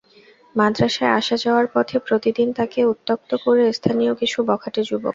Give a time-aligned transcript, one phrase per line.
[0.55, 5.09] মাদ্রাসায় আসা যাওয়ার পথে প্রতিদিন তাকে উত্ত্যক্ত করে স্থানীয় কিছু বখাটে যুবক।